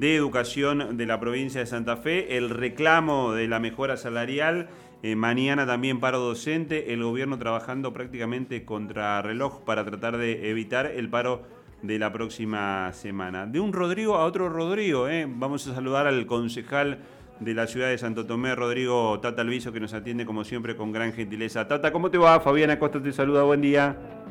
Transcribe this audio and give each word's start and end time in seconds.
de 0.00 0.16
Educación 0.16 0.96
de 0.96 1.06
la 1.06 1.20
provincia 1.20 1.60
de 1.60 1.66
Santa 1.66 1.96
Fe, 1.96 2.36
el 2.36 2.50
reclamo 2.50 3.32
de 3.32 3.48
la 3.48 3.60
mejora 3.60 3.96
salarial, 3.96 4.68
eh, 5.02 5.16
mañana 5.16 5.66
también 5.66 6.00
paro 6.00 6.18
docente, 6.18 6.92
el 6.92 7.02
gobierno 7.02 7.38
trabajando 7.38 7.92
prácticamente 7.92 8.64
contra 8.64 9.20
reloj 9.22 9.60
para 9.64 9.84
tratar 9.84 10.16
de 10.16 10.50
evitar 10.50 10.86
el 10.86 11.08
paro 11.08 11.42
de 11.82 11.98
la 11.98 12.12
próxima 12.12 12.92
semana. 12.92 13.46
De 13.46 13.60
un 13.60 13.72
Rodrigo 13.72 14.16
a 14.16 14.24
otro 14.24 14.48
Rodrigo, 14.48 15.08
eh. 15.08 15.26
vamos 15.28 15.66
a 15.66 15.74
saludar 15.74 16.06
al 16.06 16.26
concejal 16.26 16.98
de 17.40 17.54
la 17.54 17.66
ciudad 17.66 17.88
de 17.88 17.98
Santo 17.98 18.26
Tomé, 18.26 18.54
Rodrigo 18.54 19.20
Tata 19.20 19.42
Alviso, 19.42 19.72
que 19.72 19.80
nos 19.80 19.92
atiende 19.92 20.24
como 20.24 20.44
siempre 20.44 20.76
con 20.76 20.92
gran 20.92 21.12
gentileza. 21.12 21.68
Tata, 21.68 21.92
¿cómo 21.92 22.10
te 22.10 22.18
va? 22.18 22.40
Fabiana 22.40 22.78
Costa 22.78 23.02
te 23.02 23.12
saluda, 23.12 23.42
buen 23.42 23.60
día. 23.60 24.23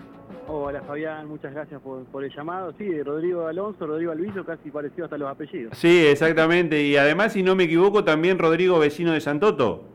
Hola 0.47 0.81
Fabián, 0.81 1.27
muchas 1.27 1.53
gracias 1.53 1.81
por, 1.81 2.23
el 2.23 2.35
llamado. 2.35 2.73
Sí, 2.77 3.01
Rodrigo 3.01 3.47
Alonso, 3.47 3.87
Rodrigo 3.87 4.11
Alviso, 4.11 4.43
casi 4.43 4.69
parecido 4.69 5.05
hasta 5.05 5.17
los 5.17 5.29
apellidos. 5.29 5.77
Sí, 5.77 6.05
exactamente. 6.05 6.83
Y 6.83 6.97
además, 6.97 7.33
si 7.33 7.43
no 7.43 7.55
me 7.55 7.63
equivoco, 7.63 8.03
también 8.03 8.37
Rodrigo, 8.37 8.77
vecino 8.77 9.13
de 9.13 9.21
Santoto. 9.21 9.85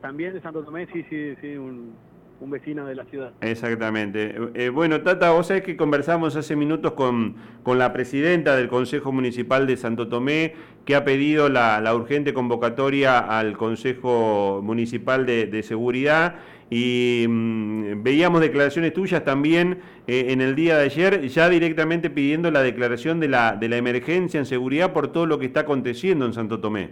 También 0.00 0.32
de 0.32 0.40
Santo 0.40 0.62
Tomé, 0.62 0.86
sí, 0.92 1.04
sí, 1.10 1.34
sí, 1.40 1.56
un, 1.56 1.94
vecino 2.40 2.86
de 2.86 2.96
la 2.96 3.04
ciudad. 3.04 3.32
Exactamente. 3.40 4.34
Eh, 4.54 4.70
bueno, 4.70 5.02
Tata, 5.02 5.30
vos 5.30 5.46
sabés 5.46 5.62
que 5.62 5.76
conversamos 5.76 6.34
hace 6.34 6.56
minutos 6.56 6.92
con, 6.92 7.36
con, 7.62 7.78
la 7.78 7.92
presidenta 7.92 8.56
del 8.56 8.68
Consejo 8.68 9.12
Municipal 9.12 9.66
de 9.66 9.76
Santo 9.76 10.08
Tomé, 10.08 10.54
que 10.84 10.96
ha 10.96 11.04
pedido 11.04 11.48
la, 11.48 11.94
urgente 11.94 12.34
convocatoria 12.34 13.20
al 13.20 13.56
Consejo 13.56 14.60
Municipal 14.64 15.24
de 15.24 15.62
Seguridad 15.62 16.34
y 16.74 17.26
mm, 17.28 18.02
veíamos 18.02 18.40
declaraciones 18.40 18.94
tuyas 18.94 19.22
también 19.24 19.82
eh, 20.06 20.28
en 20.30 20.40
el 20.40 20.54
día 20.54 20.78
de 20.78 20.84
ayer, 20.84 21.28
ya 21.28 21.50
directamente 21.50 22.08
pidiendo 22.08 22.50
la 22.50 22.62
declaración 22.62 23.20
de 23.20 23.28
la, 23.28 23.56
de 23.56 23.68
la 23.68 23.76
emergencia 23.76 24.40
en 24.40 24.46
seguridad 24.46 24.94
por 24.94 25.08
todo 25.08 25.26
lo 25.26 25.38
que 25.38 25.44
está 25.44 25.60
aconteciendo 25.60 26.24
en 26.24 26.32
Santo 26.32 26.60
Tomé. 26.60 26.88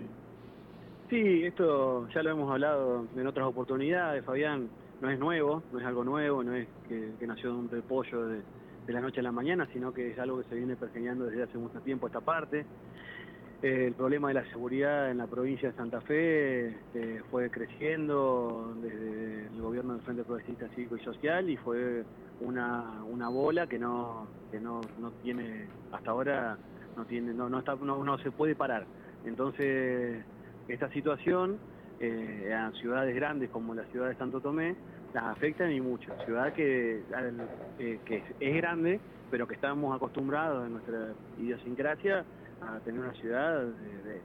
Sí, 1.08 1.44
esto 1.44 2.06
ya 2.14 2.22
lo 2.22 2.30
hemos 2.30 2.50
hablado 2.50 3.06
en 3.16 3.26
otras 3.26 3.46
oportunidades, 3.46 4.22
Fabián, 4.22 4.68
no 5.00 5.08
es 5.08 5.18
nuevo, 5.18 5.62
no 5.72 5.80
es 5.80 5.86
algo 5.86 6.04
nuevo, 6.04 6.44
no 6.44 6.54
es 6.54 6.68
que, 6.86 7.26
nació 7.26 7.54
de 7.54 7.58
un 7.58 7.70
repollo 7.70 8.26
de, 8.26 8.42
de, 8.86 8.92
la 8.92 9.00
noche 9.00 9.20
a 9.20 9.22
la 9.22 9.32
mañana, 9.32 9.66
sino 9.72 9.94
que 9.94 10.10
es 10.10 10.18
algo 10.18 10.42
que 10.42 10.48
se 10.50 10.56
viene 10.56 10.76
pergeñando 10.76 11.24
desde 11.24 11.44
hace 11.44 11.56
mucho 11.56 11.80
tiempo 11.80 12.06
esta 12.06 12.20
parte. 12.20 12.66
El 13.62 13.92
problema 13.92 14.28
de 14.28 14.34
la 14.34 14.44
seguridad 14.46 15.10
en 15.10 15.18
la 15.18 15.26
provincia 15.26 15.70
de 15.70 15.76
Santa 15.76 16.00
Fe 16.00 16.68
este, 16.68 17.22
fue 17.30 17.50
creciendo 17.50 18.72
desde 18.80 19.48
el 19.48 19.60
gobierno 19.60 19.92
del 19.92 20.02
Frente 20.02 20.24
Progresista 20.24 20.66
Cívico 20.68 20.96
y 20.96 21.00
Social 21.00 21.50
y 21.50 21.58
fue 21.58 22.04
una, 22.40 23.04
una 23.04 23.28
bola 23.28 23.66
que 23.66 23.78
no 23.78 24.26
que 24.50 24.58
no, 24.58 24.80
no 24.98 25.10
tiene 25.22 25.66
hasta 25.92 26.10
ahora 26.10 26.56
no 26.96 27.04
tiene 27.04 27.34
no 27.34 27.50
no, 27.50 27.58
está, 27.58 27.74
no, 27.74 28.18
se 28.20 28.30
puede 28.30 28.54
parar. 28.54 28.86
Entonces 29.26 30.24
esta 30.66 30.88
situación 30.92 31.58
eh, 32.00 32.54
a 32.54 32.72
ciudades 32.80 33.14
grandes 33.14 33.50
como 33.50 33.74
la 33.74 33.84
ciudad 33.88 34.08
de 34.08 34.14
Santo 34.14 34.40
Tomé 34.40 34.74
las 35.12 35.24
afectan 35.24 35.70
y 35.70 35.82
mucho. 35.82 36.10
Ciudad 36.24 36.54
que 36.54 37.02
eh, 37.78 37.98
que 38.06 38.22
es 38.40 38.56
grande 38.56 39.00
pero 39.30 39.46
que 39.46 39.54
estamos 39.54 39.94
acostumbrados 39.94 40.66
en 40.66 40.72
nuestra 40.72 41.12
idiosincrasia 41.38 42.24
a 42.60 42.78
tener 42.80 43.00
una 43.00 43.14
ciudad 43.14 43.66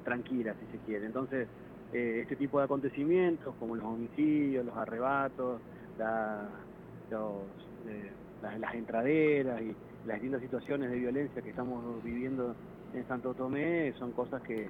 tranquila, 0.04 0.54
si 0.60 0.78
se 0.78 0.84
quiere. 0.86 1.06
Entonces, 1.06 1.48
eh, 1.94 2.20
este 2.22 2.36
tipo 2.36 2.60
de 2.60 2.66
acontecimientos, 2.66 3.56
como 3.60 3.76
los 3.76 3.86
homicidios, 3.86 4.66
los 4.66 4.76
arrebatos, 4.76 5.62
eh, 6.00 8.12
las 8.60 8.74
entraderas 8.74 9.62
y 9.62 9.74
las 10.06 10.16
distintas 10.16 10.42
situaciones 10.42 10.92
de 10.92 10.98
violencia 10.98 11.42
que 11.42 11.50
estamos 11.50 12.04
viviendo 12.04 12.56
en 12.94 13.08
Santo 13.08 13.34
Tomé, 13.34 13.94
son 13.98 14.12
cosas 14.12 14.42
que, 14.42 14.70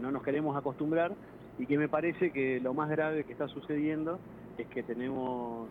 no 0.00 0.10
nos 0.10 0.22
queremos 0.22 0.54
acostumbrar 0.54 1.12
y 1.58 1.64
que 1.64 1.78
me 1.78 1.88
parece 1.88 2.30
que 2.30 2.60
lo 2.60 2.74
más 2.74 2.90
grave 2.90 3.24
que 3.24 3.32
está 3.32 3.48
sucediendo 3.48 4.18
es 4.58 4.66
que 4.66 4.82
tenemos 4.82 5.66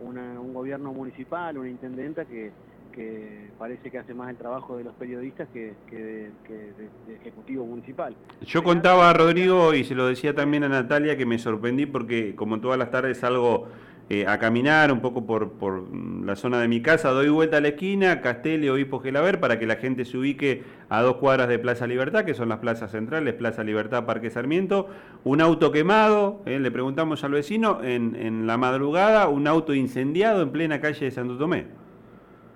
un 0.00 0.52
gobierno 0.52 0.92
municipal, 0.92 1.56
una 1.56 1.68
intendenta 1.68 2.24
que 2.24 2.50
que 2.90 3.50
parece 3.58 3.90
que 3.90 3.98
hace 3.98 4.14
más 4.14 4.30
el 4.30 4.36
trabajo 4.36 4.76
de 4.76 4.84
los 4.84 4.94
periodistas 4.94 5.48
que, 5.52 5.74
de, 5.90 6.30
ejecutivo 7.20 7.64
municipal. 7.64 8.14
Yo 8.42 8.62
contaba 8.62 9.10
a 9.10 9.12
Rodrigo 9.12 9.74
y 9.74 9.84
se 9.84 9.94
lo 9.94 10.06
decía 10.06 10.34
también 10.34 10.64
a 10.64 10.68
Natalia 10.68 11.16
que 11.16 11.26
me 11.26 11.38
sorprendí 11.38 11.86
porque 11.86 12.34
como 12.34 12.60
todas 12.60 12.78
las 12.78 12.90
tardes 12.90 13.18
salgo 13.18 13.68
eh, 14.12 14.26
a 14.26 14.38
caminar 14.40 14.90
un 14.90 15.00
poco 15.00 15.24
por, 15.24 15.52
por, 15.52 15.84
la 16.24 16.34
zona 16.34 16.60
de 16.60 16.66
mi 16.66 16.82
casa, 16.82 17.10
doy 17.10 17.28
vuelta 17.28 17.58
a 17.58 17.60
la 17.60 17.68
esquina, 17.68 18.20
Castel 18.20 18.64
y 18.64 18.68
Obispo 18.68 18.98
Gelaber, 18.98 19.38
para 19.38 19.60
que 19.60 19.66
la 19.66 19.76
gente 19.76 20.04
se 20.04 20.18
ubique 20.18 20.64
a 20.88 21.00
dos 21.02 21.16
cuadras 21.16 21.48
de 21.48 21.60
Plaza 21.60 21.86
Libertad, 21.86 22.24
que 22.24 22.34
son 22.34 22.48
las 22.48 22.58
plazas 22.58 22.90
centrales, 22.90 23.34
Plaza 23.34 23.62
Libertad, 23.62 24.06
Parque 24.06 24.28
Sarmiento, 24.28 24.88
un 25.22 25.40
auto 25.40 25.70
quemado, 25.70 26.42
eh, 26.44 26.58
le 26.58 26.72
preguntamos 26.72 27.22
al 27.22 27.30
vecino, 27.30 27.84
en, 27.84 28.16
en 28.16 28.48
la 28.48 28.56
madrugada, 28.56 29.28
un 29.28 29.46
auto 29.46 29.74
incendiado 29.74 30.42
en 30.42 30.50
plena 30.50 30.80
calle 30.80 31.04
de 31.04 31.10
Santo 31.12 31.38
Tomé. 31.38 31.66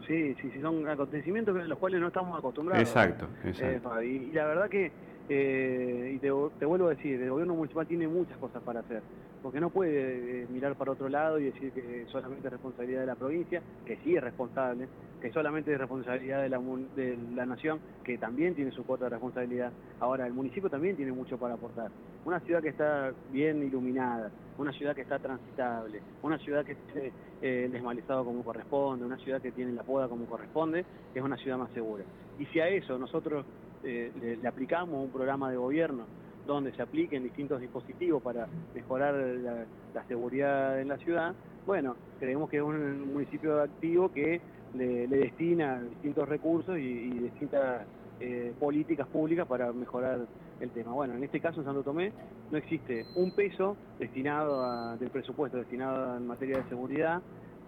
Sí, 0.07 0.35
sí, 0.41 0.51
sí, 0.51 0.61
son 0.61 0.87
acontecimientos 0.89 1.57
a 1.57 1.65
los 1.65 1.79
cuales 1.79 2.01
no 2.01 2.09
estamos 2.09 2.39
acostumbrados. 2.39 2.87
Exacto, 2.87 3.29
exacto. 3.45 4.03
y, 4.03 4.31
la 4.33 4.45
verdad 4.45 4.69
que, 4.69 4.93
eh, 5.29 6.13
y 6.15 6.19
te, 6.19 6.31
vuelvo 6.31 6.87
a 6.87 6.91
decir, 6.91 7.21
el 7.21 7.31
gobierno 7.31 7.55
municipal 7.55 7.87
tiene 7.87 8.07
muchas 8.07 8.37
cosas 8.39 8.63
para 8.63 8.81
hacer, 8.81 9.03
porque 9.43 9.61
no 9.61 9.71
puede 9.71 10.43
eh, 10.43 10.47
mirar 10.51 10.75
para 10.75 10.93
otro 10.93 11.09
lado 11.09 11.39
y 11.39 11.45
decir 11.45 11.73
que 11.73 12.05
solamente 12.11 12.47
es 12.47 12.53
responsabilidad 12.53 13.01
de 13.01 13.07
la 13.07 13.15
provincia, 13.15 13.63
que 13.87 13.97
sí 14.05 14.17
es 14.17 14.23
responsable, 14.23 14.87
que 15.23 15.33
solamente 15.33 15.73
es 15.73 15.79
responsabilidad 15.79 16.43
de 16.43 16.51
la, 16.51 16.61
de 16.95 17.19
la 17.35 17.47
nación, 17.47 17.81
que 18.05 18.19
también 18.19 18.55
tiene 18.55 18.71
su 18.73 18.85
cuota 18.85 19.05
de 19.05 19.11
responsabilidad. 19.11 19.73
Ahora, 20.01 20.27
el 20.27 20.35
municipio 20.35 20.69
también 20.69 20.97
tiene 20.97 21.13
mucho 21.13 21.39
para 21.39 21.55
aportar. 21.55 21.91
Una 22.27 22.41
ciudad 22.41 22.61
que 22.61 22.69
está 22.69 23.11
bien 23.33 23.63
iluminada, 23.63 24.31
una 24.59 24.73
ciudad 24.73 24.95
que 24.95 25.01
está 25.01 25.19
transitable, 25.19 26.01
una 26.23 26.39
ciudad 26.39 26.65
que 26.65 26.75
tiene 26.75 27.13
eh, 27.41 27.69
desmalizado 27.73 28.25
como 28.25 28.45
corresponde, 28.45 29.07
una 29.07 29.17
ciudad 29.17 29.41
que 29.41 29.53
tiene 29.53 29.73
la 29.73 29.83
poda 29.83 30.09
como 30.09 30.27
corresponde, 30.27 30.85
es 31.15 31.23
una 31.23 31.39
ciudad 31.39 31.57
más 31.57 31.71
segura. 31.73 32.05
Y 32.39 32.45
si 32.47 32.61
a 32.61 32.69
eso 32.69 32.99
nosotros 32.99 33.47
eh, 33.85 34.39
le, 34.41 34.49
aplicamos 34.49 35.05
un 35.05 35.11
programa 35.11 35.51
de 35.51 35.57
gobierno 35.57 36.05
donde 36.47 36.73
se 36.73 36.83
apliquen 36.83 37.23
distintos 37.23 37.61
dispositivos 37.61 38.23
para 38.23 38.47
mejorar 38.75 39.15
la, 39.15 40.05
seguridad 40.07 40.81
en 40.81 40.89
la 40.89 40.99
ciudad, 40.99 41.35
bueno, 41.67 41.97
creemos 42.19 42.51
que 42.51 42.59
es 42.59 42.63
un 42.63 43.13
municipio 43.13 43.63
activo 43.63 44.11
que 44.13 44.41
le, 44.75 45.07
destina 45.07 45.81
distintos 45.83 46.29
recursos 46.29 46.79
y, 46.79 47.11
distintas 47.11 47.87
eh, 48.21 48.53
políticas 48.61 49.07
públicas 49.07 49.47
para 49.47 49.73
mejorar 49.73 50.27
el 50.61 50.71
tema. 50.71 50.93
Bueno, 50.93 51.15
en 51.15 51.25
este 51.25 51.41
caso 51.41 51.61
en 51.61 51.67
Santo 51.67 51.83
Tomé 51.83 52.13
no 52.51 52.59
existe 52.59 53.07
un 53.17 53.35
peso 53.35 53.77
destinado 53.99 54.63
a, 54.65 54.97
del 54.97 55.11
presupuesto 55.11 55.57
destinado 55.57 56.17
en 56.17 56.27
materia 56.27 56.59
de 56.59 56.69
seguridad, 56.69 57.23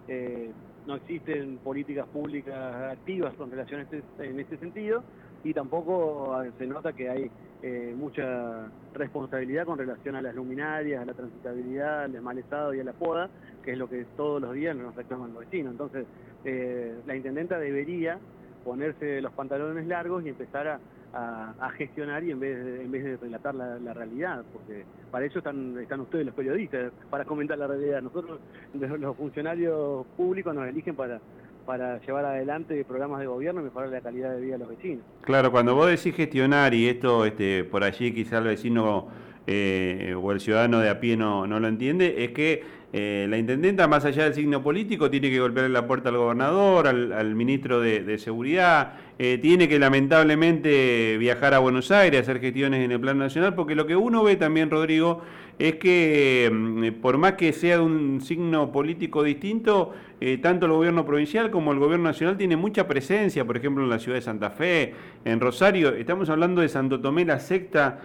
eh, 0.07 0.51
no 0.85 0.95
existen 0.95 1.57
políticas 1.57 2.07
públicas 2.07 2.55
activas 2.91 3.33
con 3.33 3.51
relación 3.51 3.81
a 3.81 3.83
este, 3.83 4.03
en 4.19 4.39
este 4.39 4.57
sentido 4.57 5.03
y 5.43 5.53
tampoco 5.53 6.41
se 6.57 6.67
nota 6.67 6.93
que 6.93 7.09
hay 7.09 7.31
eh, 7.63 7.93
mucha 7.97 8.69
responsabilidad 8.93 9.65
con 9.65 9.77
relación 9.77 10.15
a 10.15 10.21
las 10.21 10.35
luminarias, 10.35 11.01
a 11.01 11.05
la 11.05 11.13
transitabilidad, 11.13 12.03
al 12.03 12.21
mal 12.21 12.37
estado 12.37 12.73
y 12.73 12.79
a 12.79 12.83
la 12.83 12.93
poda, 12.93 13.29
que 13.63 13.71
es 13.71 13.77
lo 13.77 13.89
que 13.89 14.05
todos 14.15 14.41
los 14.41 14.53
días 14.53 14.75
nos 14.75 14.95
reclaman 14.95 15.33
los 15.33 15.39
vecinos. 15.39 15.71
Entonces, 15.71 16.05
eh, 16.45 16.95
la 17.05 17.15
intendenta 17.15 17.57
debería 17.57 18.19
ponerse 18.63 19.21
los 19.21 19.33
pantalones 19.33 19.87
largos 19.87 20.25
y 20.25 20.29
empezar 20.29 20.67
a, 20.67 20.79
a, 21.13 21.69
gestionar 21.71 22.23
y 22.23 22.31
en 22.31 22.39
vez 22.39 22.63
de, 22.63 22.83
en 22.83 22.91
vez 22.91 23.03
de 23.03 23.17
relatar 23.17 23.55
la, 23.55 23.93
realidad, 23.93 24.43
porque 24.53 24.83
para 25.09 25.25
eso 25.25 25.39
están, 25.39 25.77
están 25.79 26.01
ustedes 26.01 26.25
los 26.25 26.35
periodistas, 26.35 26.91
para 27.09 27.25
comentar 27.25 27.57
la 27.57 27.67
realidad. 27.67 28.01
Nosotros, 28.01 28.39
los 28.73 29.15
funcionarios 29.15 30.05
públicos, 30.15 30.53
nos 30.53 30.67
eligen 30.67 30.95
para, 30.95 31.19
para 31.67 31.99
llevar 31.99 32.25
adelante 32.25 32.83
programas 32.85 33.19
de 33.19 33.27
gobierno 33.27 33.59
y 33.61 33.65
mejorar 33.65 33.89
la 33.89 33.99
calidad 33.99 34.33
de 34.33 34.41
vida 34.41 34.53
de 34.53 34.59
los 34.59 34.69
vecinos. 34.69 35.03
Claro, 35.21 35.51
cuando 35.51 35.75
vos 35.75 35.87
decís 35.87 36.15
gestionar 36.15 36.73
y 36.73 36.87
esto 36.87 37.25
este, 37.25 37.65
por 37.65 37.83
allí 37.83 38.13
quizá 38.13 38.37
el 38.37 38.45
vecino 38.45 39.09
eh, 39.45 40.15
o 40.19 40.31
el 40.31 40.39
ciudadano 40.39 40.79
de 40.79 40.89
a 40.89 40.99
pie 40.99 41.17
no, 41.17 41.45
no 41.45 41.59
lo 41.59 41.67
entiende, 41.67 42.23
es 42.23 42.31
que 42.31 42.63
eh, 42.93 43.27
la 43.29 43.37
intendenta, 43.37 43.85
más 43.87 44.05
allá 44.05 44.23
del 44.23 44.33
signo 44.33 44.63
político, 44.63 45.09
tiene 45.09 45.29
que 45.29 45.39
golpear 45.41 45.69
la 45.69 45.85
puerta 45.85 46.07
al 46.07 46.17
gobernador, 46.17 46.87
al, 46.87 47.35
ministro 47.35 47.81
de, 47.81 48.17
Seguridad, 48.17 48.93
eh, 49.19 49.37
tiene 49.41 49.67
que 49.67 49.77
lamentablemente 49.77 51.17
viajar 51.17 51.53
a 51.53 51.59
Buenos 51.59 51.91
Aires, 51.91 52.21
hacer 52.21 52.39
gestiones 52.39 52.83
en 52.83 52.91
el 52.91 52.99
plano 52.99 53.19
nacional, 53.19 53.55
porque 53.55 53.75
lo 53.75 53.85
que 53.85 53.95
uno 53.95 54.23
ve 54.23 54.37
también, 54.37 54.69
Rodrigo, 54.69 55.21
es 55.59 55.75
que 55.75 56.49
mm, 56.51 57.01
por 57.01 57.17
más 57.17 57.33
que 57.33 57.53
sea 57.53 57.81
un 57.81 58.21
signo 58.21 58.71
político 58.71 59.23
distinto, 59.23 59.93
eh, 60.21 60.37
tanto 60.37 60.65
el 60.65 60.71
gobierno 60.71 61.05
provincial 61.05 61.51
como 61.51 61.71
el 61.71 61.79
gobierno 61.79 62.05
nacional 62.05 62.37
tiene 62.37 62.55
mucha 62.55 62.87
presencia, 62.87 63.45
por 63.45 63.57
ejemplo, 63.57 63.83
en 63.83 63.89
la 63.89 63.99
ciudad 63.99 64.17
de 64.17 64.21
Santa 64.21 64.51
Fe, 64.51 64.93
en 65.25 65.39
Rosario. 65.39 65.93
Estamos 65.93 66.29
hablando 66.29 66.61
de 66.61 66.69
Santo 66.69 66.99
Tomé, 66.99 67.25
la 67.25 67.39
sexta 67.39 67.99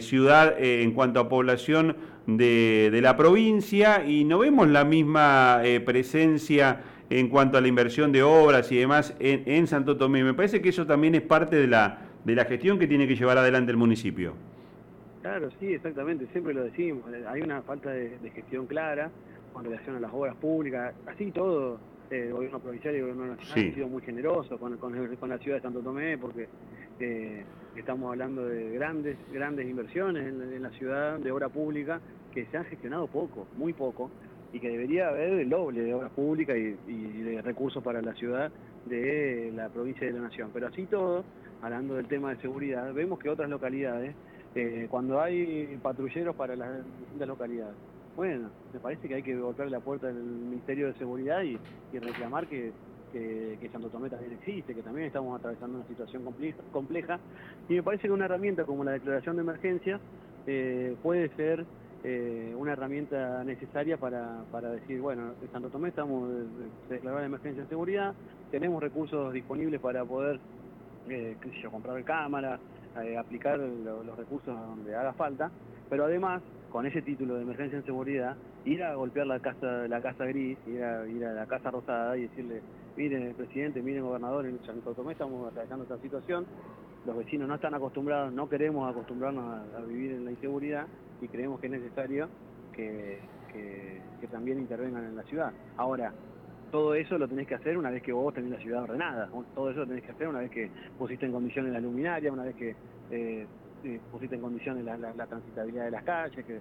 ciudad 0.00 0.56
en 0.58 0.92
cuanto 0.92 1.20
a 1.20 1.28
población 1.28 1.94
de, 2.36 2.98
la 3.02 3.16
provincia 3.16 4.04
y 4.06 4.24
no 4.24 4.38
vemos 4.38 4.68
la 4.68 4.84
misma 4.84 5.60
eh, 5.64 5.80
presencia 5.80 6.82
en 7.10 7.28
cuanto 7.28 7.56
a 7.56 7.60
la 7.62 7.68
inversión 7.68 8.12
de 8.12 8.22
obras 8.22 8.70
y 8.70 8.76
demás 8.76 9.14
en, 9.18 9.66
Santo 9.66 9.96
Tomé. 9.96 10.22
Me 10.22 10.34
parece 10.34 10.60
que 10.60 10.68
eso 10.68 10.86
también 10.86 11.14
es 11.14 11.22
parte 11.22 11.56
de 11.56 11.66
la, 11.66 12.00
de 12.24 12.34
la 12.34 12.44
gestión 12.44 12.78
que 12.78 12.86
tiene 12.86 13.08
que 13.08 13.16
llevar 13.16 13.38
adelante 13.38 13.70
el 13.70 13.78
municipio. 13.78 14.34
Claro, 15.22 15.50
sí, 15.58 15.74
exactamente, 15.74 16.26
siempre 16.32 16.54
lo 16.54 16.64
decimos, 16.64 17.04
hay 17.26 17.42
una 17.42 17.62
falta 17.62 17.90
de, 17.90 18.30
gestión 18.30 18.66
clara 18.66 19.10
con 19.52 19.64
relación 19.64 19.96
a 19.96 20.00
las 20.00 20.12
obras 20.12 20.36
públicas, 20.36 20.94
así 21.06 21.32
todo, 21.32 21.80
eh, 22.10 22.26
el 22.26 22.32
gobierno 22.32 22.60
provincial 22.60 22.94
y 22.94 22.98
el 22.98 23.02
gobierno 23.02 23.34
nacional 23.34 23.66
han 23.68 23.74
sido 23.74 23.88
muy 23.88 24.02
generosos 24.02 24.60
con, 24.60 25.28
la 25.28 25.38
ciudad 25.38 25.56
de 25.56 25.62
Santo 25.62 25.80
Tomé 25.80 26.16
porque 26.16 26.48
eh, 27.00 27.44
estamos 27.76 28.10
hablando 28.10 28.46
de 28.46 28.70
grandes, 28.70 29.16
grandes 29.32 29.68
inversiones 29.68 30.26
en, 30.26 30.62
la 30.62 30.70
ciudad 30.70 31.18
de 31.18 31.30
obra 31.30 31.48
pública 31.48 32.00
que 32.32 32.46
se 32.46 32.56
han 32.56 32.64
gestionado 32.66 33.06
poco, 33.08 33.46
muy 33.56 33.72
poco, 33.72 34.10
y 34.52 34.60
que 34.60 34.70
debería 34.70 35.08
haber 35.08 35.32
el 35.34 35.48
doble 35.48 35.82
de 35.82 35.94
obras 35.94 36.10
públicas 36.12 36.56
y, 36.56 37.22
de 37.22 37.42
recursos 37.42 37.82
para 37.82 38.00
la 38.00 38.14
ciudad 38.14 38.50
de 38.86 39.52
la 39.54 39.68
provincia 39.68 40.06
de 40.06 40.12
la 40.12 40.20
Nación. 40.20 40.50
Pero 40.52 40.68
así 40.68 40.86
todo, 40.86 41.24
hablando 41.60 41.94
del 41.94 42.06
tema 42.06 42.30
de 42.30 42.40
seguridad, 42.40 42.92
vemos 42.94 43.18
que 43.18 43.28
otras 43.28 43.50
localidades, 43.50 44.14
eh, 44.58 44.88
cuando 44.90 45.20
hay 45.20 45.78
patrulleros 45.82 46.34
para 46.34 46.56
las 46.56 46.84
distintas 47.00 47.28
localidades, 47.28 47.74
bueno, 48.16 48.50
me 48.72 48.80
parece 48.80 49.06
que 49.06 49.14
hay 49.14 49.22
que 49.22 49.36
golpear 49.36 49.70
la 49.70 49.78
puerta 49.78 50.08
del 50.08 50.16
Ministerio 50.16 50.88
de 50.88 50.94
Seguridad 50.94 51.42
y, 51.42 51.56
reclamar 51.96 52.48
que, 52.48 52.72
Santo 53.72 53.88
Tomé 53.88 54.10
también 54.10 54.32
existe, 54.32 54.74
que 54.74 54.82
también 54.82 55.06
estamos 55.06 55.38
atravesando 55.38 55.78
una 55.78 55.86
situación 55.86 56.24
compleja, 56.72 57.20
y 57.68 57.74
me 57.74 57.82
parece 57.82 58.08
que 58.08 58.12
una 58.12 58.24
herramienta 58.24 58.64
como 58.64 58.82
la 58.82 58.92
declaración 58.92 59.36
de 59.36 59.42
emergencia 59.42 60.00
eh, 60.46 60.96
puede 61.02 61.28
ser 61.36 61.64
eh, 62.04 62.54
una 62.56 62.72
herramienta 62.72 63.42
necesaria 63.44 63.96
para, 63.96 64.44
decir, 64.72 65.00
bueno, 65.00 65.34
en 65.42 65.50
Santo 65.50 65.68
Tomé 65.68 65.88
estamos 65.88 66.28
de, 66.28 66.94
declarar 66.94 67.20
la 67.20 67.26
emergencia 67.26 67.62
de 67.62 67.68
seguridad, 67.68 68.14
tenemos 68.50 68.82
recursos 68.82 69.32
disponibles 69.32 69.80
para 69.80 70.04
poder, 70.04 70.38
eh, 71.08 71.36
comprar 71.70 72.02
cámara, 72.04 72.58
eh, 73.02 73.16
aplicar 73.16 73.58
los 73.58 74.16
recursos 74.16 74.54
donde 74.54 74.94
haga 74.94 75.12
falta, 75.12 75.50
pero 75.88 76.04
además, 76.04 76.42
con 76.70 76.86
ese 76.86 77.02
título 77.02 77.36
de 77.36 77.42
emergencia 77.42 77.78
en 77.78 77.84
seguridad, 77.84 78.36
ir 78.64 78.82
a 78.82 78.94
golpear 78.94 79.26
la 79.26 79.40
casa, 79.40 79.88
la 79.88 80.00
casa 80.02 80.24
gris, 80.26 80.58
ir 80.66 80.82
a, 80.82 81.06
ir 81.06 81.24
a 81.24 81.32
la 81.32 81.46
casa 81.46 81.70
rosada 81.70 82.16
y 82.16 82.22
decirle, 82.22 82.60
miren 82.96 83.34
presidente, 83.34 83.80
miren 83.82 84.04
gobernador, 84.04 84.46
en 84.46 84.58
Santo 84.64 84.92
Tomé 84.94 85.12
estamos 85.12 85.50
atravesando 85.50 85.84
esta 85.84 85.98
situación, 85.98 86.46
los 87.06 87.16
vecinos 87.16 87.48
no 87.48 87.54
están 87.54 87.74
acostumbrados, 87.74 88.32
no 88.32 88.48
queremos 88.48 88.90
acostumbrarnos 88.90 89.62
a, 89.74 89.80
vivir 89.80 90.12
en 90.12 90.24
la 90.24 90.30
inseguridad 90.30 90.86
y 91.22 91.28
creemos 91.28 91.60
que 91.60 91.66
es 91.66 91.72
necesario 91.72 92.28
que, 92.74 93.20
también 94.30 94.58
intervengan 94.58 95.04
en 95.04 95.16
la 95.16 95.22
ciudad. 95.22 95.52
Ahora, 95.78 96.12
todo 96.70 96.94
eso 96.94 97.18
lo 97.18 97.28
tenés 97.28 97.46
que 97.46 97.54
hacer 97.54 97.76
una 97.76 97.90
vez 97.90 98.02
que 98.02 98.12
vos 98.12 98.34
tenés 98.34 98.50
la 98.50 98.58
ciudad 98.58 98.82
ordenada, 98.82 99.28
todo 99.54 99.70
eso 99.70 99.80
lo 99.80 99.86
tenés 99.86 100.04
que 100.04 100.12
hacer 100.12 100.28
una 100.28 100.40
vez 100.40 100.50
que 100.50 100.70
pusiste 100.98 101.26
en 101.26 101.32
condiciones 101.32 101.72
la 101.72 101.80
luminaria, 101.80 102.32
una 102.32 102.44
vez 102.44 102.56
que 102.56 102.74
eh, 103.10 103.46
eh, 103.84 104.00
pusiste 104.10 104.36
en 104.36 104.42
condiciones 104.42 104.84
la, 104.84 105.26
transitabilidad 105.26 105.84
de 105.86 105.90
las 105.90 106.04
calles, 106.04 106.44
que, 106.44 106.60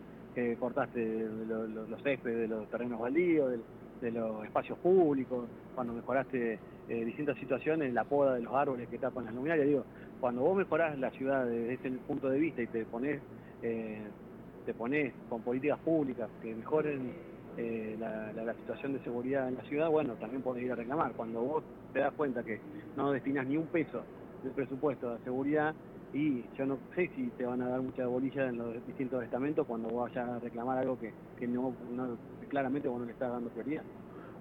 cortaste 0.59 1.27
los 1.47 2.03
céspedes 2.03 2.41
de 2.41 2.47
los 2.47 2.69
terrenos 2.69 2.99
baldíos, 2.99 3.59
de, 4.01 4.11
los 4.11 4.45
espacios 4.45 4.77
públicos, 4.77 5.47
cuando 5.73 5.93
mejoraste 5.93 6.59
eh, 6.87 7.05
distintas 7.05 7.35
situaciones, 7.39 7.91
la 7.91 8.03
poda 8.03 8.35
de 8.35 8.43
los 8.43 8.53
árboles 8.53 8.87
que 8.87 8.99
tapan 8.99 9.25
las 9.25 9.33
luminarias, 9.33 9.65
digo, 9.65 9.83
cuando 10.21 10.41
vos 10.41 10.55
mejorás 10.55 10.97
la 10.99 11.09
ciudad 11.09 11.47
desde 11.47 11.73
ese 11.73 11.89
punto 12.05 12.29
de 12.29 12.37
vista 12.37 12.61
y 12.61 12.67
te 12.67 12.85
pones, 12.85 13.19
te 13.59 14.73
pones 14.75 15.11
con 15.27 15.41
políticas 15.41 15.79
públicas 15.79 16.29
que 16.43 16.53
mejoren 16.53 17.13
eh, 17.57 17.95
la, 17.99 18.53
situación 18.53 18.93
de 18.93 18.99
seguridad 18.99 19.47
en 19.47 19.55
la 19.55 19.63
ciudad, 19.63 19.89
bueno, 19.89 20.13
también 20.15 20.41
podés 20.41 20.63
ir 20.63 20.71
a 20.71 20.75
reclamar. 20.75 21.13
Cuando 21.13 21.41
vos 21.41 21.63
te 21.93 21.99
das 21.99 22.13
cuenta 22.13 22.43
que 22.43 22.59
no 22.95 23.11
destinas 23.11 23.47
ni 23.47 23.57
un 23.57 23.67
peso 23.67 24.03
del 24.43 24.53
presupuesto 24.53 25.13
de 25.13 25.23
seguridad, 25.23 25.73
y 26.13 26.43
yo 26.57 26.65
no 26.65 26.77
sé 26.95 27.09
si 27.15 27.27
te 27.31 27.45
van 27.45 27.61
a 27.61 27.69
dar 27.69 27.81
mucha 27.81 28.05
bolilla 28.07 28.47
en 28.47 28.57
los 28.57 28.85
distintos 28.85 29.23
estamentos 29.23 29.67
cuando 29.67 29.89
vayas 29.89 30.29
a 30.29 30.39
reclamar 30.39 30.77
algo 30.77 30.97
que, 30.99 31.11
no, 31.47 31.73
claramente 32.49 32.87
vos 32.87 32.99
no 32.99 33.05
le 33.05 33.11
estás 33.11 33.31
dando 33.31 33.49
prioridad. 33.49 33.83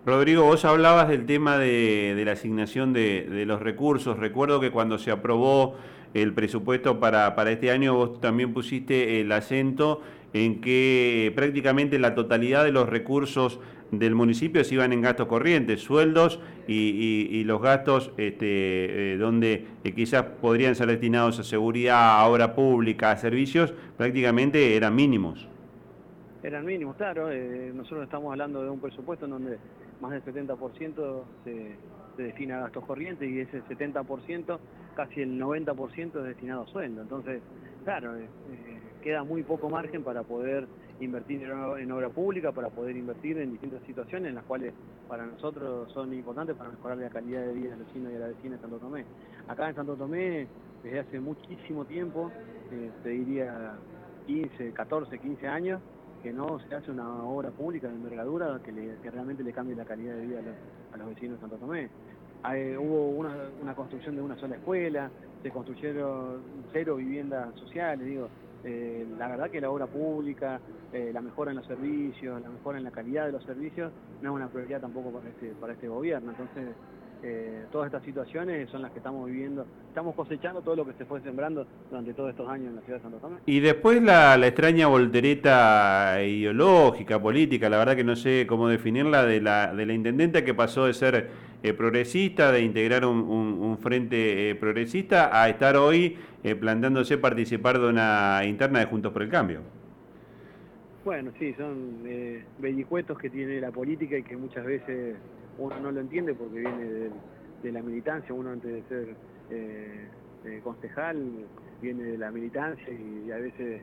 Rodrigo, 0.06 0.44
vos 0.44 0.64
hablabas 0.64 1.08
del 1.08 1.26
tema 1.26 1.58
de, 1.58 2.22
la 2.24 2.30
asignación 2.30 2.92
de, 2.92 3.42
los 3.44 3.60
recursos. 3.60 4.16
Recuerdo 4.16 4.60
que 4.60 4.70
cuando 4.70 4.98
se 4.98 5.10
aprobó 5.10 5.74
el 6.14 6.32
presupuesto 6.32 7.00
para, 7.00 7.34
este 7.50 7.72
año, 7.72 7.92
vos 7.94 8.20
también 8.20 8.54
pusiste 8.54 9.20
el 9.20 9.32
acento 9.32 10.02
en 10.32 10.60
que 10.60 11.32
prácticamente 11.34 11.98
la 11.98 12.14
totalidad 12.14 12.62
de 12.62 12.70
los 12.70 12.88
recursos 12.88 13.58
del 13.90 14.14
municipio 14.14 14.62
se 14.62 14.74
iban 14.74 14.92
en 14.92 15.00
gastos 15.00 15.26
corrientes, 15.26 15.80
sueldos 15.80 16.38
y, 16.68 17.42
los 17.42 17.60
gastos 17.60 18.12
este, 18.16 19.14
eh, 19.14 19.16
donde 19.16 19.66
eh, 19.82 19.92
quizás 19.92 20.22
podrían 20.40 20.76
ser 20.76 20.86
destinados 20.86 21.40
a 21.40 21.42
seguridad, 21.42 22.20
a 22.20 22.28
obra 22.28 22.54
pública, 22.54 23.10
a 23.10 23.16
servicios, 23.16 23.74
prácticamente 23.96 24.76
eran 24.76 24.94
mínimos. 24.94 25.48
Eran 26.44 26.64
mínimos, 26.64 26.94
claro. 26.94 27.28
Eh, 27.32 27.72
nosotros 27.74 28.04
estamos 28.04 28.30
hablando 28.30 28.62
de 28.62 28.70
un 28.70 28.78
presupuesto 28.78 29.24
en 29.24 29.32
donde 29.32 29.58
más 30.00 30.12
del 30.12 30.24
70% 30.24 31.22
se, 31.44 31.76
destina 32.16 32.58
a 32.58 32.60
gastos 32.62 32.84
corrientes 32.84 33.28
y 33.28 33.40
ese 33.40 33.62
70%, 33.64 34.58
casi 34.94 35.20
el 35.20 35.40
90% 35.40 36.18
es 36.18 36.24
destinado 36.24 36.62
a 36.62 36.66
sueldo. 36.66 37.02
Entonces, 37.02 37.42
claro, 37.84 38.16
eh, 38.16 38.24
eh, 38.24 38.78
queda 39.02 39.22
muy 39.22 39.42
poco 39.42 39.68
margen 39.68 40.02
para 40.02 40.22
poder 40.22 40.66
invertir 41.00 41.42
en, 41.42 41.92
obra 41.92 42.08
pública, 42.08 42.52
para 42.52 42.70
poder 42.70 42.96
invertir 42.96 43.38
en 43.38 43.52
distintas 43.52 43.82
situaciones 43.82 44.30
en 44.30 44.34
las 44.36 44.44
cuales 44.44 44.72
para 45.08 45.26
nosotros 45.26 45.92
son 45.92 46.12
importantes 46.14 46.56
para 46.56 46.70
mejorar 46.70 46.98
la 46.98 47.10
calidad 47.10 47.42
de 47.42 47.52
vida 47.52 47.70
del 47.70 47.84
vecino 47.84 48.10
y 48.10 48.14
de 48.14 48.18
la 48.18 48.28
vecina 48.28 48.56
de 48.56 48.62
Santo 48.62 48.78
Tomé. 48.78 49.04
Acá 49.46 49.68
en 49.68 49.74
Santo 49.74 49.94
Tomé, 49.94 50.46
desde 50.82 51.00
hace 51.00 51.20
muchísimo 51.20 51.84
tiempo, 51.84 52.30
eh, 52.72 52.90
te 53.02 53.10
diría 53.10 53.74
15, 54.26 54.72
14, 54.72 55.18
15 55.18 55.48
años, 55.48 55.80
que 56.26 56.32
no 56.32 56.58
se 56.58 56.74
hace 56.74 56.90
una 56.90 57.22
obra 57.22 57.50
pública 57.50 57.86
de 57.86 57.94
envergadura 57.94 58.58
que, 58.64 58.72
realmente 59.12 59.44
le 59.44 59.52
cambie 59.52 59.76
la 59.76 59.84
calidad 59.84 60.16
de 60.16 60.26
vida 60.26 60.40
a 60.92 60.96
los, 60.96 61.06
vecinos 61.06 61.36
de 61.36 61.40
Santo 61.40 61.56
Tomé. 61.56 61.88
hubo 62.78 63.10
una, 63.10 63.74
construcción 63.76 64.16
de 64.16 64.22
una 64.22 64.36
sola 64.36 64.56
escuela, 64.56 65.08
se 65.44 65.52
construyeron 65.52 66.42
cero 66.72 66.96
viviendas 66.96 67.54
sociales, 67.54 68.04
digo, 68.04 68.28
eh, 68.64 69.06
la 69.16 69.28
verdad 69.28 69.50
que 69.52 69.60
la 69.60 69.70
obra 69.70 69.86
pública, 69.86 70.58
eh, 70.92 71.12
la 71.14 71.20
mejora 71.20 71.52
en 71.52 71.58
los 71.58 71.66
servicios, 71.68 72.42
la 72.42 72.48
mejora 72.48 72.78
en 72.78 72.84
la 72.84 72.90
calidad 72.90 73.26
de 73.26 73.30
los 73.30 73.44
servicios, 73.44 73.92
no 74.20 74.30
es 74.30 74.34
una 74.34 74.48
prioridad 74.48 74.80
tampoco 74.80 75.12
para 75.12 75.28
este, 75.28 75.50
para 75.60 75.74
este 75.74 75.86
gobierno. 75.86 76.32
Entonces, 76.32 76.74
eh, 77.22 77.64
todas 77.72 77.86
estas 77.86 78.04
situaciones 78.04 78.68
son 78.70 78.82
las 78.82 78.90
que 78.92 78.98
estamos 78.98 79.26
viviendo. 79.26 79.66
Estamos 79.88 80.14
cosechando 80.14 80.60
todo 80.60 80.76
lo 80.76 80.86
que 80.86 80.92
se 80.92 81.04
fue 81.06 81.20
sembrando 81.22 81.66
durante 81.90 82.12
todos 82.12 82.30
estos 82.30 82.48
años 82.48 82.68
en 82.68 82.76
la 82.76 82.82
ciudad 82.82 82.98
de 82.98 83.02
Santo 83.02 83.18
Tomé. 83.18 83.36
Y 83.46 83.60
después 83.60 84.02
la, 84.02 84.34
extraña 84.46 84.86
voltereta 84.86 86.22
ideológica, 86.22 87.20
política, 87.20 87.68
la 87.68 87.78
verdad 87.78 87.96
que 87.96 88.04
no 88.04 88.16
sé 88.16 88.46
cómo 88.46 88.68
definirla, 88.68 89.24
de 89.24 89.40
la, 89.40 89.74
de 89.74 89.86
la 89.86 89.92
intendente 89.94 90.44
que 90.44 90.54
pasó 90.54 90.86
de 90.86 90.94
ser 90.94 91.30
eh, 91.62 91.72
progresista, 91.72 92.52
de 92.52 92.60
integrar 92.60 93.04
un, 93.06 93.78
frente 93.78 94.50
eh, 94.50 94.54
progresista, 94.54 95.42
a 95.42 95.48
estar 95.48 95.76
hoy 95.76 96.16
planteándose 96.60 97.18
participar 97.18 97.80
de 97.80 97.88
una 97.88 98.40
interna 98.44 98.78
de 98.78 98.84
Juntos 98.84 99.12
por 99.12 99.22
el 99.22 99.28
Cambio. 99.28 99.60
Bueno, 101.04 101.32
sí, 101.38 101.52
son 101.54 102.02
bellicuetos 102.58 103.18
que 103.18 103.30
tiene 103.30 103.60
la 103.60 103.72
política 103.72 104.16
y 104.16 104.22
que 104.22 104.36
muchas 104.36 104.64
veces 104.64 105.16
uno 105.58 105.80
no 105.80 105.90
lo 105.90 106.00
entiende 106.00 106.34
porque 106.34 106.60
viene 106.60 107.10
de, 107.62 107.72
la 107.72 107.82
militancia, 107.82 108.32
uno 108.32 108.50
antes 108.50 108.72
de 108.72 108.82
ser 108.84 109.16
eh, 109.50 110.08
eh, 110.44 110.60
concejal 110.62 111.46
viene 111.80 112.04
de 112.04 112.18
la 112.18 112.30
militancia 112.30 112.88
y, 112.92 113.30
a 113.30 113.36
veces 113.38 113.82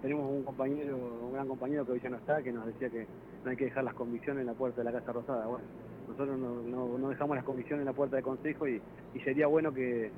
tenemos 0.00 0.30
un 0.30 0.42
compañero, 0.42 0.96
un 0.96 1.32
gran 1.32 1.48
compañero 1.48 1.84
que 1.84 1.92
hoy 1.92 2.00
ya 2.00 2.08
no 2.08 2.16
está, 2.16 2.42
que 2.42 2.52
nos 2.52 2.66
decía 2.66 2.88
que 2.88 3.06
no 3.44 3.50
hay 3.50 3.56
que 3.56 3.64
dejar 3.66 3.84
las 3.84 3.94
convicciones 3.94 4.40
en 4.40 4.46
la 4.46 4.54
puerta 4.54 4.82
de 4.82 4.84
la 4.84 4.92
Casa 4.92 5.12
Rosada. 5.12 5.46
Bueno, 5.46 5.64
nosotros 6.08 6.38
no, 6.38 7.08
dejamos 7.08 7.36
las 7.36 7.44
convicciones 7.44 7.82
en 7.82 7.86
la 7.86 7.92
puerta 7.92 8.16
del 8.16 8.24
Consejo 8.24 8.66
y, 8.68 8.80
sería 9.24 9.46
bueno 9.46 9.72
que, 9.72 10.10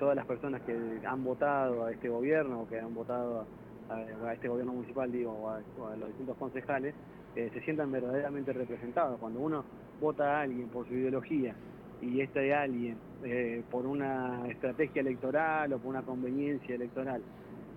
todas 0.00 0.16
las 0.16 0.26
personas 0.26 0.62
que 0.62 0.76
han 1.06 1.22
votado 1.22 1.84
a 1.84 1.92
este 1.92 2.08
gobierno 2.08 2.62
o 2.62 2.68
que 2.68 2.80
han 2.80 2.92
votado 2.92 3.46
a, 3.88 4.32
este 4.32 4.48
gobierno 4.48 4.72
municipal, 4.72 5.12
digo, 5.12 5.30
o 5.30 5.48
a, 5.86 5.96
los 5.96 6.08
distintos 6.08 6.36
concejales, 6.38 6.92
eh, 7.36 7.50
se 7.54 7.60
sientan 7.60 7.92
verdaderamente 7.92 8.52
representados. 8.52 9.20
Cuando 9.20 9.38
uno 9.38 9.64
vota 10.00 10.38
a 10.38 10.42
alguien 10.42 10.68
por 10.68 10.86
su 10.86 10.94
ideología 10.94 11.54
y 12.02 12.20
este 12.20 12.54
alguien 12.54 12.96
eh, 13.24 13.62
por 13.70 13.86
una 13.86 14.46
estrategia 14.48 15.00
electoral 15.00 15.72
o 15.72 15.78
por 15.78 15.88
una 15.88 16.02
conveniencia 16.02 16.74
electoral 16.74 17.22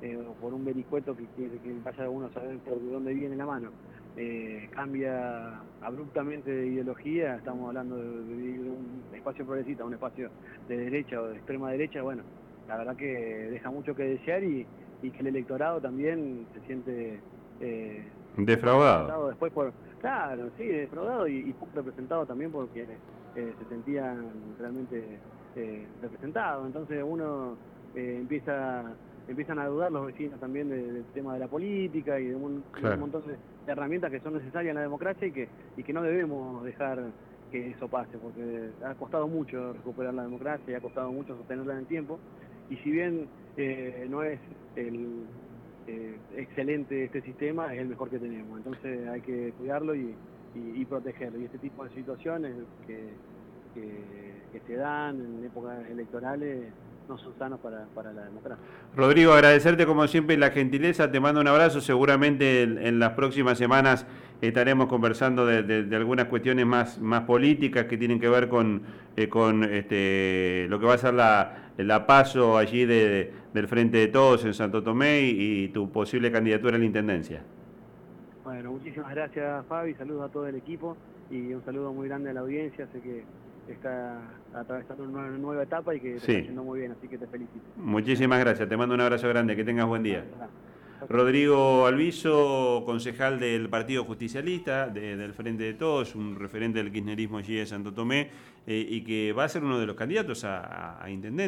eh, 0.01 0.17
o 0.17 0.33
por 0.33 0.53
un 0.53 0.65
vericueto 0.65 1.15
que, 1.15 1.23
que, 1.35 1.49
que 1.59 1.73
vaya 1.83 2.05
a 2.05 2.09
uno 2.09 2.29
saber 2.31 2.57
por 2.59 2.79
dónde 2.91 3.13
viene 3.13 3.35
la 3.35 3.45
mano, 3.45 3.71
eh, 4.15 4.67
cambia 4.71 5.61
abruptamente 5.81 6.51
de 6.51 6.67
ideología, 6.67 7.35
estamos 7.35 7.67
hablando 7.67 7.95
de, 7.95 8.03
un 8.03 9.01
espacio 9.13 9.45
progresista, 9.45 9.85
un 9.85 9.93
espacio 9.93 10.29
de 10.67 10.77
derecha 10.77 11.21
o 11.21 11.27
de 11.27 11.38
extrema 11.38 11.71
derecha, 11.71 12.01
bueno, 12.01 12.23
la 12.67 12.77
verdad 12.77 12.95
que 12.95 13.05
deja 13.05 13.71
mucho 13.71 13.95
que 13.95 14.03
desear 14.03 14.43
y, 14.43 14.65
y 15.01 15.11
que 15.11 15.19
el 15.19 15.27
electorado 15.27 15.79
también 15.79 16.45
se 16.53 16.59
siente... 16.65 17.19
defraudado. 18.37 19.29
Después 19.29 19.51
por, 19.51 19.73
Claro, 19.99 20.49
sí, 20.57 20.65
defraudado 20.65 21.27
y, 21.27 21.51
poco 21.53 21.71
representado 21.75 22.25
también 22.25 22.51
porque 22.51 22.83
eh, 23.35 23.53
se 23.59 23.65
sentían 23.69 24.31
realmente 24.57 25.19
eh, 25.55 25.87
representados. 26.01 26.65
Entonces 26.65 27.03
uno 27.05 27.57
eh, 27.95 28.17
empieza 28.21 28.83
empiezan 29.27 29.59
a 29.59 29.67
dudar 29.67 29.91
los 29.91 30.07
vecinos 30.07 30.39
también 30.39 30.69
del 30.69 31.03
tema 31.13 31.33
de 31.33 31.39
la 31.39 31.47
política 31.47 32.19
y 32.19 32.27
de 32.27 32.35
un, 32.35 32.63
montón 32.99 33.27
de, 33.27 33.37
herramientas 33.71 34.09
que 34.09 34.19
son 34.21 34.33
necesarias 34.33 34.71
en 34.71 34.75
la 34.77 34.81
democracia 34.81 35.27
y 35.27 35.31
que, 35.31 35.47
y 35.77 35.83
que 35.83 35.93
no 35.93 36.01
debemos 36.01 36.63
dejar 36.63 36.99
que 37.51 37.69
eso 37.69 37.87
pase, 37.87 38.17
porque 38.17 38.71
ha 38.83 38.95
costado 38.95 39.27
mucho 39.27 39.73
recuperar 39.73 40.15
la 40.15 40.23
democracia 40.23 40.71
y 40.71 40.73
ha 40.73 40.81
costado 40.81 41.11
mucho 41.11 41.37
sostenerla 41.37 41.73
en 41.73 41.79
el 41.79 41.85
tiempo. 41.85 42.17
Y 42.71 42.77
si 42.77 42.89
bien 42.89 43.27
eh, 43.57 44.07
no 44.09 44.23
es 44.23 44.39
el 44.75 45.25
eh, 45.89 46.15
excelente 46.38 47.05
este 47.05 47.22
sistema, 47.22 47.74
es 47.74 47.81
el 47.81 47.88
mejor 47.88 48.10
que 48.10 48.19
tenemos. 48.19 48.58
Entonces 48.58 49.08
hay 49.08 49.22
que 49.22 49.53
cuidarlo 49.58 49.96
y, 49.96 50.15
protegerlo. 50.89 51.39
Y 51.39 51.46
este 51.46 51.60
tipo 51.60 51.84
de 51.84 51.91
situaciones 51.91 52.53
que, 52.88 53.10
que 53.75 54.60
se 54.65 54.75
dan 54.75 55.19
en 55.19 55.46
épocas 55.46 55.77
electorales 55.89 56.74
no 57.10 57.17
son 57.17 57.34
sanos 57.39 57.60
para, 57.60 58.13
la 58.13 58.24
democracia. 58.24 58.63
Rodrigo, 58.96 59.34
agradecerte 59.34 59.86
como 59.86 60.08
siempre 60.08 60.38
la 60.38 60.51
gentileza, 60.51 61.12
te 61.12 61.19
mando 61.19 61.41
un 61.41 61.48
abrazo, 61.48 61.81
seguramente 61.81 62.62
en, 62.62 63.00
las 63.00 63.13
próximas 63.13 63.58
semanas 63.58 64.05
estaremos 64.41 64.88
conversando 64.88 65.46
de, 65.46 65.96
algunas 65.96 66.25
cuestiones 66.25 66.65
más, 66.65 67.00
más 67.00 67.24
políticas 67.24 67.86
que 67.86 67.98
tienen 67.98 68.19
que 68.19 68.29
ver 68.29 68.48
con, 68.48 68.81
eh, 69.15 69.27
con 69.27 69.63
este, 69.63 70.67
lo 70.69 70.79
que 70.79 70.86
va 70.86 70.93
a 70.93 70.98
ser 70.98 71.13
la, 71.13 71.72
la 71.77 72.05
paso 72.05 72.58
allí 72.58 72.86
de, 72.86 73.31
del 73.53 73.67
Frente 73.67 73.98
de 73.98 74.08
Todos 74.08 74.46
en 74.46 74.53
Santo 74.53 74.81
Tomé 74.84 75.22
y, 75.22 75.63
y 75.63 75.67
tu 75.69 75.91
posible 75.91 76.31
candidatura 76.31 76.75
a 76.75 76.79
la 76.79 76.86
Intendencia. 76.86 77.41
Bueno, 78.43 78.72
muchísimas 78.72 79.13
gracias 79.13 79.65
Fabi, 79.67 79.93
saludos 79.93 80.29
a 80.29 80.34
todo 80.34 80.48
el 80.48 80.55
equipo 80.55 80.98
y 81.29 81.53
un 81.53 81.63
saludo 81.63 81.93
muy 81.93 82.08
grande 82.08 82.31
a 82.31 82.34
la 82.34 82.39
audiencia, 82.39 82.88
sé 82.91 83.00
que 83.01 83.24
está 83.72 84.19
atravesando 84.53 85.03
una 85.03 85.29
nueva 85.29 85.63
etapa 85.63 85.93
y 85.93 86.00
que 86.00 86.15
está 86.15 86.31
haciendo 86.31 86.63
muy 86.63 86.79
bien, 86.79 86.91
así 86.91 87.08
que 87.08 87.17
te 87.17 87.27
felicito. 87.27 87.63
Muchísimas 87.77 88.39
gracias, 88.39 88.67
te 88.67 88.77
mando 88.77 88.96
un 88.96 89.01
abrazo 89.01 89.27
grande, 89.29 89.55
que 89.55 89.63
tengas 89.63 89.86
buen 89.86 90.03
día. 90.03 90.24
Rodrigo 91.08 91.86
Alviso, 91.86 92.84
concejal 92.86 93.39
del 93.39 93.70
Partido 93.70 94.03
Justicialista, 94.03 94.88
del 94.88 95.34
Frente 95.34 95.63
de 95.63 95.74
Todos, 95.74 96.15
un 96.15 96.36
referente 96.36 96.79
del 96.79 96.91
kirchnerismo 96.91 97.38
allí 97.38 97.56
de 97.56 97.65
Santo 97.65 97.94
Tomé, 97.94 98.29
eh, 98.68 98.86
y 98.89 99.01
que 99.01 99.32
va 99.32 99.46
a 99.46 99.50
ser 99.50 99.63
uno 99.63 99.79
de 99.79 99.86
los 99.86 99.96
candidatos 99.96 100.44
a, 100.44 101.01
a 101.01 101.10
intendente. 101.10 101.38